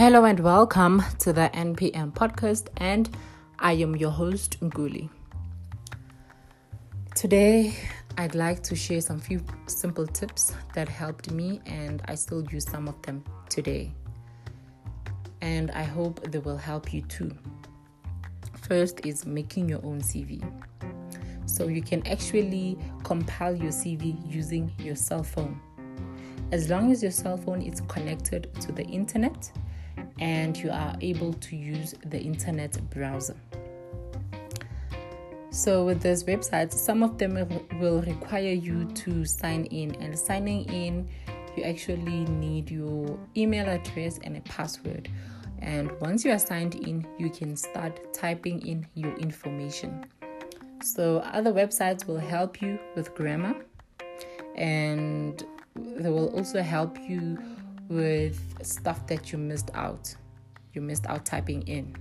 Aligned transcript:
Hello 0.00 0.24
and 0.24 0.40
welcome 0.40 1.02
to 1.18 1.30
the 1.30 1.50
NPM 1.52 2.14
podcast, 2.14 2.68
and 2.78 3.14
I 3.58 3.72
am 3.72 3.94
your 3.94 4.10
host 4.10 4.58
Nguli. 4.60 5.10
Today, 7.14 7.74
I'd 8.16 8.34
like 8.34 8.62
to 8.62 8.74
share 8.74 9.02
some 9.02 9.20
few 9.20 9.44
simple 9.66 10.06
tips 10.06 10.54
that 10.72 10.88
helped 10.88 11.30
me, 11.32 11.60
and 11.66 12.00
I 12.06 12.14
still 12.14 12.42
use 12.50 12.64
some 12.64 12.88
of 12.88 13.02
them 13.02 13.22
today. 13.50 13.92
And 15.42 15.70
I 15.72 15.82
hope 15.82 16.32
they 16.32 16.38
will 16.38 16.56
help 16.56 16.94
you 16.94 17.02
too. 17.02 17.36
First 18.62 19.04
is 19.04 19.26
making 19.26 19.68
your 19.68 19.84
own 19.84 20.00
CV. 20.00 20.42
So 21.44 21.68
you 21.68 21.82
can 21.82 22.06
actually 22.06 22.78
compile 23.04 23.54
your 23.54 23.70
CV 23.70 24.16
using 24.32 24.72
your 24.78 24.96
cell 24.96 25.22
phone. 25.22 25.60
As 26.52 26.70
long 26.70 26.90
as 26.90 27.02
your 27.02 27.12
cell 27.12 27.36
phone 27.36 27.60
is 27.60 27.82
connected 27.82 28.48
to 28.62 28.72
the 28.72 28.84
internet, 28.84 29.52
and 30.18 30.56
you 30.56 30.70
are 30.70 30.94
able 31.00 31.32
to 31.34 31.56
use 31.56 31.94
the 32.06 32.18
internet 32.18 32.78
browser. 32.90 33.36
So, 35.50 35.84
with 35.84 36.00
those 36.00 36.24
websites, 36.24 36.74
some 36.74 37.02
of 37.02 37.18
them 37.18 37.34
will 37.80 38.02
require 38.02 38.52
you 38.52 38.84
to 38.84 39.24
sign 39.24 39.64
in, 39.66 39.96
and 39.96 40.16
signing 40.16 40.64
in, 40.70 41.08
you 41.56 41.64
actually 41.64 42.24
need 42.26 42.70
your 42.70 43.18
email 43.36 43.68
address 43.68 44.20
and 44.22 44.36
a 44.36 44.40
password. 44.42 45.08
And 45.58 45.90
once 46.00 46.24
you 46.24 46.30
are 46.30 46.38
signed 46.38 46.76
in, 46.76 47.06
you 47.18 47.30
can 47.30 47.56
start 47.56 48.14
typing 48.14 48.64
in 48.66 48.86
your 48.94 49.14
information. 49.16 50.06
So, 50.82 51.18
other 51.18 51.52
websites 51.52 52.06
will 52.06 52.18
help 52.18 52.62
you 52.62 52.78
with 52.94 53.14
grammar 53.14 53.56
and 54.54 55.44
they 55.74 56.10
will 56.10 56.28
also 56.36 56.62
help 56.62 56.98
you 57.08 57.38
with 57.90 58.40
stuff 58.64 59.06
that 59.08 59.32
you 59.32 59.38
missed 59.38 59.70
out. 59.74 60.14
You 60.72 60.80
missed 60.80 61.06
out 61.06 61.26
typing 61.26 61.62
in. 61.62 61.94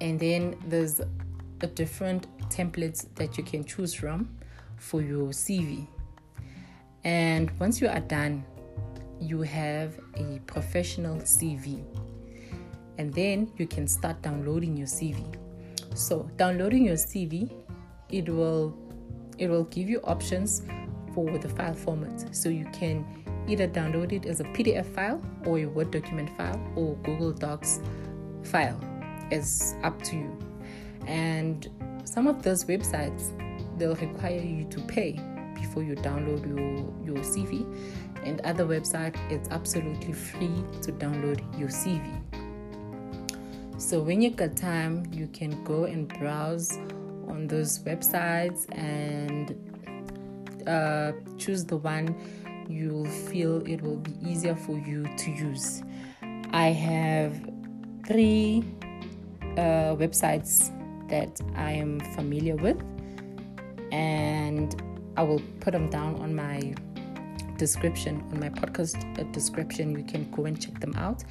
And 0.00 0.18
then 0.18 0.56
there's 0.66 1.00
a 1.60 1.66
different 1.66 2.26
templates 2.48 3.06
that 3.16 3.36
you 3.36 3.42
can 3.42 3.64
choose 3.64 3.92
from 3.92 4.30
for 4.76 5.02
your 5.02 5.30
CV. 5.30 5.86
And 7.04 7.50
once 7.58 7.80
you 7.80 7.88
are 7.88 8.00
done, 8.00 8.44
you 9.20 9.42
have 9.42 9.98
a 10.14 10.40
professional 10.46 11.16
CV. 11.16 11.84
And 12.96 13.12
then 13.12 13.50
you 13.56 13.66
can 13.66 13.88
start 13.88 14.22
downloading 14.22 14.76
your 14.76 14.86
CV. 14.86 15.34
So, 15.94 16.30
downloading 16.36 16.84
your 16.84 16.96
CV, 16.96 17.50
it 18.08 18.28
will 18.28 18.76
it 19.38 19.48
will 19.48 19.64
give 19.64 19.88
you 19.88 20.00
options 20.02 20.62
for 21.14 21.38
the 21.38 21.48
file 21.48 21.74
format. 21.74 22.34
So 22.34 22.48
you 22.48 22.66
can 22.72 23.04
either 23.46 23.66
download 23.66 24.12
it 24.12 24.26
as 24.26 24.40
a 24.40 24.44
PDF 24.44 24.86
file 24.86 25.20
or 25.44 25.58
a 25.58 25.66
Word 25.66 25.90
document 25.90 26.30
file 26.36 26.60
or 26.76 26.96
Google 26.96 27.32
Docs 27.32 27.80
file. 28.44 28.80
It's 29.30 29.74
up 29.82 30.00
to 30.04 30.16
you. 30.16 30.38
And 31.06 31.68
some 32.04 32.26
of 32.26 32.42
those 32.42 32.64
websites 32.64 33.32
they'll 33.78 33.94
require 33.94 34.40
you 34.40 34.64
to 34.64 34.80
pay 34.82 35.20
before 35.54 35.82
you 35.82 35.94
download 35.94 36.46
your, 36.46 37.14
your 37.14 37.24
CV. 37.24 37.64
And 38.24 38.40
other 38.42 38.64
website 38.64 39.16
it's 39.30 39.48
absolutely 39.50 40.12
free 40.12 40.64
to 40.82 40.92
download 40.92 41.40
your 41.58 41.68
CV. 41.68 42.20
So 43.78 44.00
when 44.00 44.20
you 44.20 44.30
got 44.30 44.56
time, 44.56 45.08
you 45.12 45.28
can 45.28 45.62
go 45.62 45.84
and 45.84 46.08
browse 46.18 46.76
on 47.28 47.46
those 47.46 47.78
websites 47.80 48.66
and 48.76 49.77
uh, 50.68 51.12
choose 51.38 51.64
the 51.64 51.76
one 51.76 52.14
you'll 52.68 53.06
feel 53.06 53.66
it 53.66 53.82
will 53.82 53.96
be 53.96 54.14
easier 54.22 54.54
for 54.54 54.78
you 54.78 55.04
to 55.16 55.30
use. 55.30 55.82
I 56.52 56.68
have 56.68 57.34
three 58.06 58.64
uh, 59.56 59.96
websites 59.96 60.70
that 61.08 61.40
I 61.56 61.72
am 61.72 62.00
familiar 62.14 62.56
with, 62.56 62.82
and 63.90 64.80
I 65.16 65.22
will 65.22 65.42
put 65.60 65.72
them 65.72 65.88
down 65.88 66.16
on 66.16 66.34
my 66.34 66.74
description, 67.56 68.22
on 68.32 68.40
my 68.40 68.50
podcast 68.50 69.18
uh, 69.18 69.24
description. 69.32 69.96
You 69.96 70.04
can 70.04 70.30
go 70.30 70.44
and 70.44 70.60
check 70.60 70.78
them 70.80 70.94
out. 70.96 71.24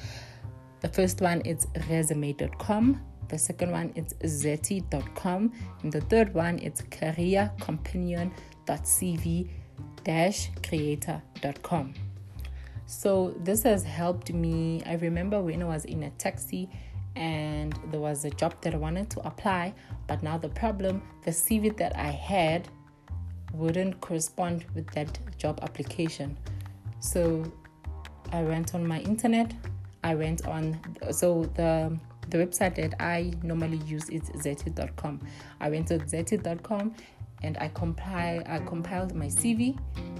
The 0.80 0.88
first 0.88 1.20
one 1.20 1.40
is 1.42 1.66
resume.com. 1.88 3.00
The 3.28 3.38
second 3.38 3.72
one 3.72 3.92
is 3.94 4.14
zety.com. 4.24 5.52
And 5.82 5.92
the 5.92 6.00
third 6.02 6.34
one 6.34 6.58
is 6.58 6.82
careercompanion.cv 6.82 8.57
creator.com. 10.62 11.94
So 12.86 13.34
this 13.44 13.62
has 13.64 13.84
helped 13.84 14.32
me. 14.32 14.82
I 14.86 14.94
remember 14.94 15.40
when 15.40 15.62
I 15.62 15.66
was 15.66 15.84
in 15.84 16.04
a 16.04 16.10
taxi 16.10 16.70
and 17.16 17.78
there 17.90 18.00
was 18.00 18.24
a 18.24 18.30
job 18.30 18.54
that 18.62 18.74
I 18.74 18.78
wanted 18.78 19.10
to 19.10 19.26
apply, 19.26 19.74
but 20.06 20.22
now 20.22 20.38
the 20.38 20.48
problem, 20.48 21.02
the 21.24 21.30
CV 21.30 21.76
that 21.76 21.96
I 21.96 22.10
had 22.10 22.68
wouldn't 23.52 24.00
correspond 24.00 24.64
with 24.74 24.86
that 24.92 25.18
job 25.36 25.58
application. 25.62 26.38
So 27.00 27.44
I 28.32 28.42
went 28.42 28.74
on 28.74 28.86
my 28.86 29.00
internet. 29.00 29.52
I 30.04 30.14
went 30.14 30.46
on 30.46 30.80
so 31.10 31.44
the 31.54 31.98
the 32.30 32.38
website 32.38 32.74
that 32.76 32.94
I 33.00 33.32
normally 33.42 33.78
use 33.86 34.08
is 34.10 34.22
zety.com. 34.30 35.20
I 35.60 35.70
went 35.70 35.88
to 35.88 35.98
zety.com 35.98 36.94
and 37.42 37.56
I 37.58 37.68
compile 37.68 38.42
I 38.46 38.58
compiled 38.60 39.14
my 39.14 39.26
CV, 39.26 39.78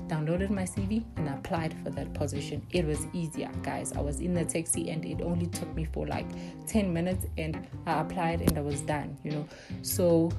downloaded 0.09 0.51
my 0.51 0.65
CV, 0.65 1.05
and 1.17 1.29
applied 1.29 1.75
for 1.83 1.91
that 1.91 2.15
position. 2.15 2.65
It 2.71 2.87
was 2.87 3.07
easier, 3.13 3.51
guys. 3.63 3.93
I 3.93 4.01
was 4.01 4.21
in 4.21 4.35
the 4.35 4.45
taxi 4.45 4.91
and 4.91 5.05
it 5.05 5.21
only 5.23 5.47
took 5.47 5.73
me 5.75 5.85
for 5.85 6.07
like 6.07 6.27
10 6.67 6.93
minutes 6.93 7.27
and 7.37 7.67
I 7.87 8.01
applied 8.01 8.41
and 8.41 8.57
I 8.57 8.63
was 8.63 8.81
done, 8.83 9.17
you 9.25 9.33
know. 9.33 9.49
So 9.83 10.31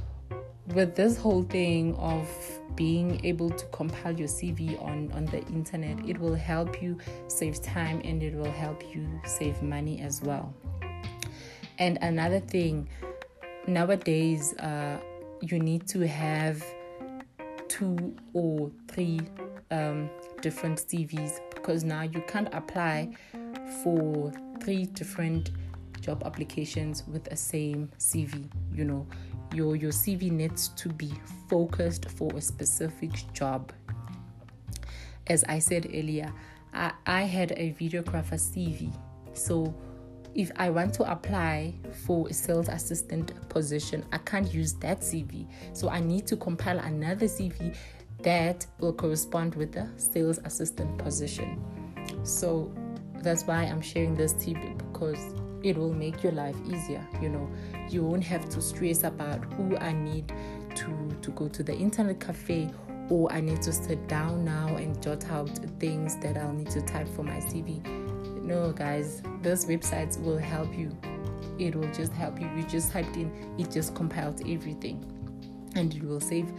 with 0.73 0.95
this 0.95 1.17
whole 1.17 1.43
thing 1.43 1.95
of 1.95 2.27
being 2.75 3.19
able 3.25 3.49
to 3.49 3.65
compile 3.67 4.13
your 4.13 4.27
CV 4.27 4.81
on, 4.81 5.11
on 5.13 5.25
the 5.25 5.43
internet, 5.47 5.97
it 6.07 6.17
will 6.17 6.35
help 6.35 6.81
you 6.81 6.97
save 7.27 7.61
time 7.61 8.01
and 8.03 8.21
it 8.21 8.33
will 8.35 8.51
help 8.51 8.83
you 8.93 9.07
save 9.25 9.61
money 9.61 10.01
as 10.01 10.21
well. 10.21 10.53
And 11.79 11.97
another 12.01 12.39
thing, 12.39 12.89
nowadays, 13.67 14.53
uh, 14.57 14.99
you 15.41 15.59
need 15.59 15.87
to 15.87 16.07
have 16.07 16.63
two 17.67 18.15
or 18.33 18.71
three 18.87 19.19
um, 19.71 20.09
different 20.41 20.79
CVs 20.79 21.39
because 21.53 21.83
now 21.83 22.01
you 22.01 22.21
can't 22.27 22.49
apply 22.53 23.09
for 23.83 24.31
three 24.61 24.85
different 24.85 25.51
job 26.01 26.23
applications 26.25 27.03
with 27.07 27.23
the 27.25 27.35
same 27.35 27.89
CV. 27.99 28.49
You 28.73 28.85
know, 28.85 29.07
your 29.53 29.75
your 29.75 29.91
CV 29.91 30.31
needs 30.31 30.69
to 30.69 30.89
be 30.89 31.11
focused 31.49 32.09
for 32.09 32.31
a 32.35 32.41
specific 32.41 33.11
job. 33.33 33.71
As 35.27 35.43
I 35.43 35.59
said 35.59 35.87
earlier, 35.93 36.31
I, 36.73 36.91
I 37.05 37.21
had 37.21 37.51
a 37.51 37.73
videographer 37.73 38.39
CV, 38.39 38.91
so 39.33 39.73
if 40.35 40.51
I 40.55 40.69
want 40.69 40.93
to 40.95 41.11
apply 41.11 41.73
for 42.05 42.27
a 42.27 42.33
sales 42.33 42.69
assistant 42.69 43.33
position, 43.49 44.05
I 44.11 44.17
can't 44.19 44.53
use 44.53 44.73
that 44.73 45.01
CV. 45.01 45.47
So 45.73 45.89
I 45.89 45.99
need 45.99 46.27
to 46.27 46.37
compile 46.37 46.79
another 46.79 47.25
CV 47.25 47.75
that 48.21 48.65
will 48.79 48.93
correspond 48.93 49.55
with 49.55 49.71
the 49.71 49.87
sales 49.97 50.39
assistant 50.43 50.97
position. 50.97 51.63
So 52.23 52.71
that's 53.21 53.43
why 53.43 53.63
I'm 53.63 53.81
sharing 53.81 54.15
this 54.15 54.33
tip 54.33 54.57
because 54.77 55.19
it 55.63 55.77
will 55.77 55.93
make 55.93 56.23
your 56.23 56.31
life 56.33 56.55
easier. 56.67 57.05
You 57.21 57.29
know, 57.29 57.49
you 57.89 58.03
won't 58.03 58.23
have 58.23 58.47
to 58.49 58.61
stress 58.61 59.03
about 59.03 59.43
who 59.53 59.77
I 59.77 59.93
need 59.93 60.31
to 60.75 61.17
to 61.21 61.31
go 61.31 61.47
to 61.49 61.63
the 61.63 61.75
internet 61.75 62.19
cafe 62.19 62.69
or 63.09 63.31
I 63.31 63.41
need 63.41 63.61
to 63.63 63.73
sit 63.73 64.07
down 64.07 64.45
now 64.45 64.75
and 64.75 65.01
jot 65.01 65.25
out 65.31 65.49
things 65.79 66.15
that 66.17 66.37
I'll 66.37 66.53
need 66.53 66.69
to 66.71 66.81
type 66.81 67.07
for 67.09 67.23
my 67.23 67.39
CV 67.39 67.98
no, 68.49 68.71
guys, 68.71 69.21
those 69.43 69.65
websites 69.65 70.19
will 70.19 70.39
help 70.39 70.75
you. 70.75 70.97
It 71.59 71.75
will 71.75 71.91
just 71.93 72.11
help 72.13 72.41
you. 72.41 72.49
You 72.57 72.63
just 72.63 72.91
typed 72.91 73.15
in, 73.15 73.31
it 73.59 73.69
just 73.69 73.93
compiled 73.93 74.41
everything, 74.41 75.05
and 75.75 75.93
it 75.93 76.03
will 76.03 76.19
save 76.19 76.51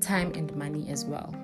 time 0.00 0.32
and 0.34 0.54
money 0.54 0.90
as 0.90 1.06
well. 1.06 1.34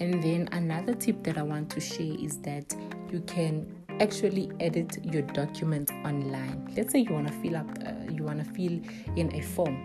And 0.00 0.22
then 0.22 0.48
another 0.52 0.94
tip 0.94 1.22
that 1.24 1.36
I 1.36 1.42
want 1.42 1.68
to 1.70 1.80
share 1.80 2.16
is 2.18 2.38
that 2.38 2.74
you 3.12 3.20
can 3.26 3.66
actually 4.00 4.50
edit 4.60 4.96
your 5.04 5.22
document 5.22 5.90
online. 6.04 6.72
Let's 6.74 6.92
say 6.92 7.00
you 7.00 7.12
want 7.12 7.28
to 7.28 7.34
fill 7.34 7.56
up, 7.56 7.68
uh, 7.86 8.10
you 8.10 8.24
want 8.24 8.42
to 8.42 8.50
fill 8.50 8.80
in 9.16 9.34
a 9.34 9.42
form. 9.42 9.84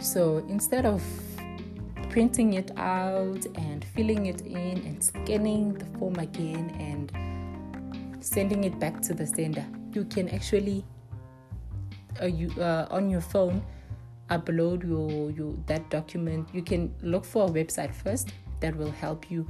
So 0.00 0.38
instead 0.48 0.86
of 0.86 1.02
printing 2.10 2.54
it 2.54 2.70
out 2.76 3.44
and 3.54 3.84
filling 3.94 4.26
it 4.26 4.42
in 4.42 4.78
and 4.86 5.02
scanning 5.02 5.74
the 5.74 5.84
form 5.98 6.16
again 6.16 6.70
and 6.78 8.24
sending 8.24 8.64
it 8.64 8.78
back 8.78 9.00
to 9.02 9.14
the 9.14 9.26
sender. 9.26 9.64
You 9.92 10.04
can 10.04 10.28
actually 10.30 10.84
uh, 12.20 12.26
you 12.26 12.50
uh, 12.60 12.86
on 12.90 13.10
your 13.10 13.20
phone 13.20 13.62
upload 14.30 14.86
your, 14.86 15.30
your 15.30 15.54
that 15.66 15.88
document. 15.90 16.48
You 16.52 16.62
can 16.62 16.94
look 17.02 17.24
for 17.24 17.46
a 17.46 17.48
website 17.48 17.94
first 17.94 18.32
that 18.60 18.76
will 18.76 18.90
help 18.90 19.30
you 19.30 19.48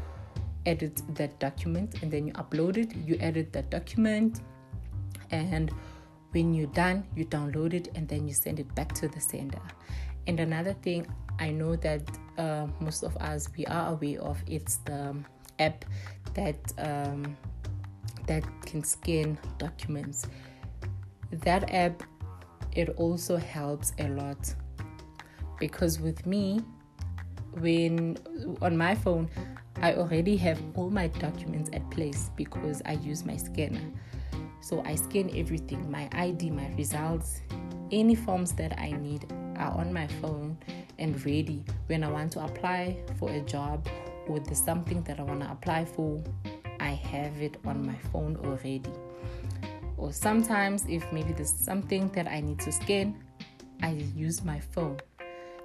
edit 0.66 1.02
that 1.14 1.38
document 1.38 2.02
and 2.02 2.10
then 2.10 2.26
you 2.26 2.32
upload 2.34 2.76
it 2.76 2.94
you 3.06 3.16
edit 3.20 3.52
that 3.52 3.70
document 3.70 4.40
and 5.30 5.70
when 6.32 6.52
you're 6.52 6.74
done 6.84 7.04
you 7.16 7.24
download 7.24 7.72
it 7.72 7.88
and 7.94 8.06
then 8.08 8.28
you 8.28 8.34
send 8.34 8.60
it 8.60 8.72
back 8.74 8.92
to 8.92 9.08
the 9.08 9.20
sender 9.20 9.60
and 10.26 10.40
another 10.40 10.74
thing 10.82 11.06
i 11.38 11.50
know 11.50 11.74
that 11.76 12.02
uh, 12.38 12.66
most 12.80 13.02
of 13.02 13.16
us 13.18 13.48
we 13.56 13.66
are 13.66 13.92
aware 13.92 14.20
of 14.22 14.42
it's 14.46 14.76
the 14.78 15.14
app 15.58 15.84
that 16.34 16.72
um, 16.78 17.36
that 18.26 18.44
can 18.64 18.84
scan 18.84 19.38
documents. 19.58 20.26
That 21.32 21.72
app 21.72 22.02
it 22.72 22.90
also 22.96 23.36
helps 23.36 23.92
a 23.98 24.08
lot. 24.08 24.54
Because 25.58 25.98
with 25.98 26.24
me 26.26 26.60
when 27.60 28.16
on 28.62 28.76
my 28.76 28.94
phone 28.94 29.28
i 29.80 29.94
already 29.94 30.36
have 30.36 30.60
all 30.74 30.90
my 30.90 31.08
documents 31.08 31.70
at 31.72 31.88
place 31.90 32.30
because 32.36 32.82
i 32.84 32.92
use 32.92 33.24
my 33.24 33.36
scanner. 33.36 33.90
So 34.60 34.82
i 34.84 34.94
scan 34.94 35.30
everything 35.34 35.90
my 35.90 36.08
id 36.12 36.50
my 36.50 36.68
results 36.76 37.40
any 37.90 38.14
forms 38.14 38.52
that 38.52 38.78
i 38.78 38.92
need 38.92 39.24
are 39.56 39.72
on 39.72 39.92
my 39.92 40.06
phone 40.20 40.58
and 40.98 41.24
ready 41.24 41.64
when 41.86 42.02
i 42.04 42.10
want 42.10 42.32
to 42.32 42.42
apply 42.42 42.96
for 43.18 43.30
a 43.30 43.40
job 43.40 43.86
or 44.26 44.38
there's 44.40 44.62
something 44.62 45.02
that 45.02 45.18
i 45.18 45.22
want 45.22 45.40
to 45.40 45.50
apply 45.50 45.84
for 45.84 46.22
i 46.80 46.90
have 46.90 47.40
it 47.40 47.56
on 47.64 47.84
my 47.86 47.96
phone 48.12 48.36
already 48.44 48.92
or 49.96 50.12
sometimes 50.12 50.84
if 50.88 51.10
maybe 51.12 51.32
there's 51.32 51.52
something 51.52 52.08
that 52.08 52.26
i 52.28 52.40
need 52.40 52.58
to 52.58 52.70
scan 52.72 53.16
i 53.82 53.90
use 54.14 54.44
my 54.44 54.60
phone 54.60 54.98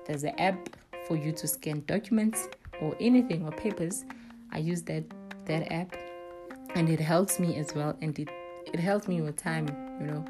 there's 0.06 0.24
an 0.24 0.38
app 0.40 0.70
for 1.08 1.16
you 1.16 1.32
to 1.32 1.48
scan 1.48 1.84
documents 1.86 2.48
or 2.82 2.96
anything 3.00 3.46
or 3.46 3.52
papers. 3.52 4.06
I 4.52 4.60
use 4.60 4.82
that 4.84 5.04
that 5.46 5.72
app 5.72 5.96
and 6.76 6.90
it 6.90 7.00
helps 7.00 7.40
me 7.40 7.56
as 7.58 7.74
well 7.76 7.96
and 8.02 8.18
it 8.18 8.30
it 8.66 8.80
helps 8.80 9.08
me 9.08 9.22
with 9.22 9.38
time, 9.38 9.68
you 10.00 10.08
know. 10.08 10.26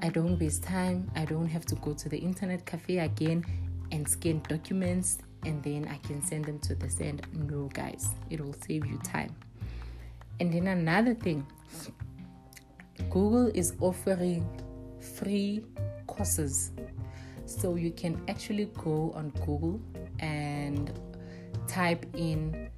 I 0.00 0.08
don't 0.08 0.38
waste 0.38 0.62
time. 0.62 1.10
I 1.14 1.24
don't 1.24 1.46
have 1.46 1.64
to 1.66 1.76
go 1.76 1.94
to 1.94 2.08
the 2.08 2.18
internet 2.18 2.66
cafe 2.66 2.98
again 2.98 3.44
and 3.94 4.08
scan 4.08 4.42
documents 4.48 5.18
and 5.46 5.62
then 5.62 5.86
I 5.88 5.98
can 6.06 6.20
send 6.20 6.46
them 6.46 6.58
to 6.60 6.74
the 6.74 6.90
send. 6.90 7.26
No, 7.32 7.68
guys, 7.72 8.08
it 8.28 8.40
will 8.40 8.54
save 8.66 8.86
you 8.86 8.98
time. 9.04 9.34
And 10.40 10.52
then 10.52 10.66
another 10.66 11.14
thing, 11.14 11.46
Google 13.10 13.48
is 13.54 13.74
offering 13.80 14.44
free 15.00 15.62
courses 16.06 16.72
so 17.46 17.76
you 17.76 17.92
can 17.92 18.20
actually 18.26 18.66
go 18.82 19.12
on 19.14 19.30
Google 19.46 19.80
and 20.18 20.92
type 21.68 22.04
in 22.16 22.68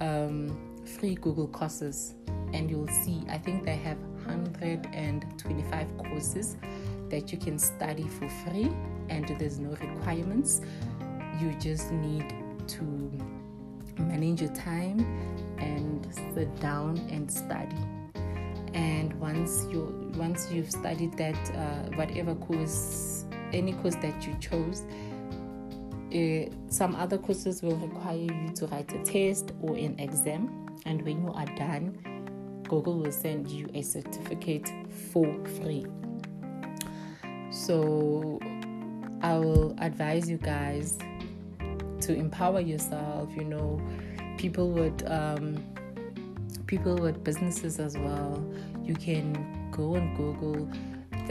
um, 0.00 0.80
free 0.98 1.14
Google 1.14 1.46
courses, 1.48 2.14
and 2.52 2.70
you'll 2.70 2.88
see. 2.88 3.22
I 3.28 3.38
think 3.38 3.64
they 3.64 3.76
have 3.76 3.98
125 4.24 5.98
courses 5.98 6.56
that 7.10 7.30
you 7.30 7.38
can 7.38 7.58
study 7.58 8.08
for 8.08 8.28
free, 8.28 8.70
and 9.10 9.28
there's 9.38 9.58
no 9.58 9.70
requirements. 9.70 10.62
You 11.40 11.52
just 11.60 11.90
need 11.92 12.34
to 12.68 12.82
manage 13.98 14.40
your 14.40 14.54
time 14.54 15.00
and 15.58 16.06
sit 16.34 16.54
down 16.60 16.96
and 17.10 17.30
study 17.30 17.76
and 18.74 19.12
once 19.14 19.66
you 19.70 20.12
once 20.16 20.50
you've 20.50 20.70
studied 20.70 21.16
that 21.16 21.36
uh, 21.56 21.96
whatever 21.96 22.34
course 22.36 23.24
any 23.52 23.72
course 23.74 23.96
that 23.96 24.26
you 24.26 24.34
chose. 24.40 24.84
Uh, 26.14 26.50
some 26.68 26.94
other 26.96 27.18
courses 27.18 27.62
will 27.62 27.76
require 27.76 28.16
you 28.16 28.50
to 28.54 28.66
write 28.66 28.92
a 28.92 29.02
test 29.04 29.52
or 29.60 29.76
an 29.76 29.98
exam, 29.98 30.66
and 30.86 31.02
when 31.02 31.22
you 31.22 31.32
are 31.32 31.46
done, 31.56 31.96
Google 32.68 32.98
will 32.98 33.12
send 33.12 33.48
you 33.48 33.68
a 33.74 33.82
certificate 33.82 34.68
for 35.12 35.26
free. 35.60 35.86
So, 37.50 38.40
I 39.22 39.38
will 39.38 39.74
advise 39.78 40.28
you 40.28 40.38
guys 40.38 40.98
to 42.00 42.14
empower 42.14 42.60
yourself. 42.60 43.34
You 43.36 43.44
know, 43.44 43.80
people 44.38 44.70
with 44.70 45.08
um, 45.10 45.62
people 46.66 46.96
with 46.96 47.22
businesses 47.24 47.78
as 47.78 47.96
well. 47.96 48.44
You 48.82 48.94
can 48.94 49.68
go 49.70 49.96
on 49.96 50.14
Google 50.16 50.68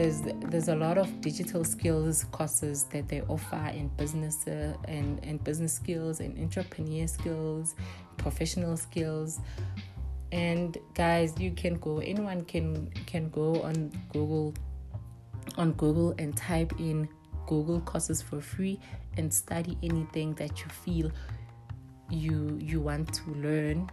there's 0.00 0.22
there's 0.48 0.68
a 0.68 0.74
lot 0.74 0.96
of 0.96 1.20
digital 1.20 1.62
skills 1.62 2.24
courses 2.32 2.84
that 2.84 3.06
they 3.08 3.20
offer 3.22 3.70
in 3.74 3.88
business 3.98 4.46
uh, 4.46 4.72
and, 4.88 5.22
and 5.22 5.44
business 5.44 5.74
skills 5.74 6.20
and 6.20 6.38
entrepreneur 6.38 7.06
skills 7.06 7.74
professional 8.16 8.78
skills 8.78 9.40
and 10.32 10.78
guys 10.94 11.38
you 11.38 11.50
can 11.50 11.74
go 11.74 11.98
anyone 11.98 12.42
can 12.44 12.90
can 13.04 13.28
go 13.28 13.60
on 13.62 13.92
google 14.10 14.54
on 15.58 15.72
google 15.72 16.14
and 16.18 16.34
type 16.34 16.72
in 16.78 17.06
google 17.50 17.80
courses 17.80 18.22
for 18.22 18.40
free 18.40 18.78
and 19.16 19.32
study 19.32 19.76
anything 19.82 20.32
that 20.34 20.60
you 20.60 20.68
feel 20.84 21.10
you 22.08 22.56
you 22.60 22.80
want 22.80 23.12
to 23.12 23.30
learn 23.32 23.88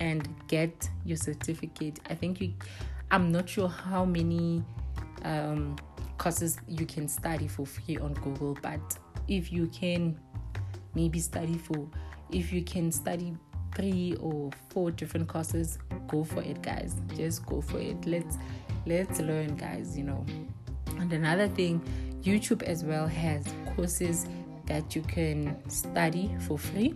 and 0.00 0.28
get 0.48 0.88
your 1.04 1.16
certificate 1.16 2.00
i 2.10 2.14
think 2.14 2.40
you 2.40 2.52
i'm 3.10 3.30
not 3.30 3.48
sure 3.48 3.68
how 3.68 4.04
many 4.04 4.64
um, 5.24 5.76
courses 6.18 6.58
you 6.68 6.86
can 6.86 7.08
study 7.08 7.48
for 7.48 7.66
free 7.66 7.96
on 7.98 8.14
Google. 8.14 8.56
But 8.62 8.98
if 9.28 9.52
you 9.52 9.66
can 9.68 10.18
maybe 10.94 11.18
study 11.18 11.58
for, 11.58 11.88
if 12.30 12.52
you 12.52 12.62
can 12.62 12.92
study 12.92 13.34
three 13.74 14.16
or 14.20 14.50
four 14.70 14.90
different 14.90 15.28
courses, 15.28 15.78
go 16.06 16.24
for 16.24 16.42
it, 16.42 16.62
guys. 16.62 16.96
Just 17.16 17.44
go 17.46 17.60
for 17.60 17.78
it. 17.78 18.06
Let's 18.06 18.38
let's 18.86 19.20
learn, 19.20 19.56
guys. 19.56 19.96
You 19.96 20.04
know. 20.04 20.24
And 20.98 21.12
another 21.12 21.48
thing, 21.48 21.82
YouTube 22.24 22.62
as 22.62 22.84
well 22.84 23.06
has 23.06 23.46
courses 23.76 24.26
that 24.66 24.96
you 24.96 25.02
can 25.02 25.56
study 25.68 26.34
for 26.40 26.58
free. 26.58 26.94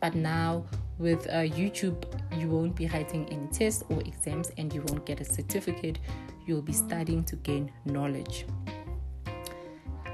But 0.00 0.14
now 0.14 0.66
with 0.98 1.26
uh, 1.28 1.46
YouTube, 1.58 2.04
you 2.36 2.48
won't 2.48 2.76
be 2.76 2.88
writing 2.88 3.26
any 3.30 3.46
tests 3.46 3.84
or 3.88 4.00
exams 4.00 4.50
and 4.58 4.72
you 4.74 4.82
won't 4.82 5.06
get 5.06 5.20
a 5.20 5.24
certificate 5.24 5.98
you'll 6.46 6.62
be 6.62 6.72
studying 6.72 7.24
to 7.24 7.36
gain 7.36 7.70
knowledge. 7.84 8.46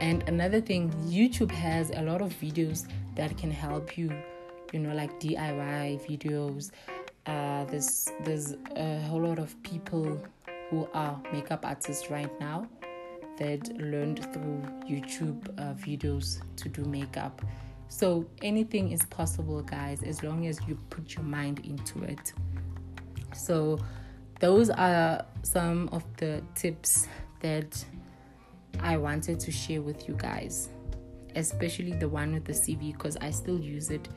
And 0.01 0.27
another 0.29 0.61
thing, 0.61 0.91
YouTube 1.07 1.51
has 1.51 1.91
a 1.91 2.03
lot 2.03 2.23
of 2.23 2.33
videos 2.41 2.89
that 3.17 3.37
can 3.37 3.51
help 3.51 3.99
you, 3.99 4.11
you 4.73 4.79
know, 4.79 4.95
like 4.95 5.21
DIY 5.21 6.01
videos. 6.09 6.71
Uh, 7.27 7.65
there's 7.67 8.09
there's 8.25 8.57
a 8.77 9.01
whole 9.03 9.23
lot 9.23 9.39
of 9.39 9.61
people 9.63 10.21
who 10.71 10.89
are 10.95 11.21
makeup 11.33 11.67
artists 11.67 12.11
right 12.11 12.31
now 12.41 12.67
that 13.41 13.75
learned 13.79 14.23
through 14.33 14.63
YouTube 14.87 15.49
uh, 15.59 15.75
videos 15.75 16.41
to 16.57 16.69
do 16.69 16.85
makeup. 16.85 17.43
So 17.89 18.27
anything 18.43 18.93
is 18.93 19.03
possible, 19.07 19.63
guys, 19.63 20.03
as 20.03 20.23
long 20.23 20.47
as 20.47 20.61
you 20.69 20.79
put 20.91 21.15
your 21.15 21.25
mind 21.25 21.61
into 21.65 22.05
it. 22.05 22.33
So 23.35 23.81
those 24.41 24.69
are 24.71 25.25
some 25.43 25.89
of 25.91 26.05
the 26.19 26.43
tips 26.55 27.09
that 27.41 27.83
I 28.79 28.99
wanted 28.99 29.41
to 29.41 29.51
share 29.51 29.81
with 29.81 30.07
you 30.07 30.15
guys, 30.17 30.69
especially 31.35 31.93
the 31.93 32.09
one 32.09 32.35
with 32.35 32.45
the 32.45 32.53
CV 32.53 32.93
because 32.93 33.17
I 33.17 33.31
still 33.31 33.59
use 33.59 33.91
it 33.91 34.09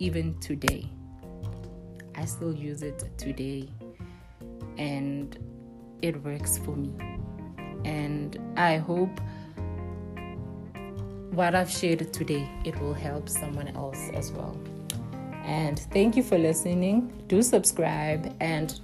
even 0.00 0.38
today. 0.40 0.90
I 2.16 2.24
still 2.24 2.54
use 2.54 2.82
it 2.82 3.04
today 3.16 3.68
and 4.76 5.38
it 6.02 6.22
works 6.22 6.58
for 6.58 6.76
me. 6.76 7.13
And 7.84 8.38
I 8.56 8.76
hope 8.78 9.20
what 11.32 11.54
I've 11.54 11.70
shared 11.70 12.12
today 12.12 12.48
it 12.64 12.80
will 12.80 12.94
help 12.94 13.28
someone 13.28 13.68
else 13.68 14.08
as 14.14 14.32
well. 14.32 14.56
And 15.44 15.78
thank 15.78 16.16
you 16.16 16.22
for 16.22 16.38
listening. 16.38 17.12
Do 17.28 17.42
subscribe 17.42 18.34
and 18.40 18.80